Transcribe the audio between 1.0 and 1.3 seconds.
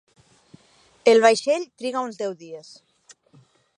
El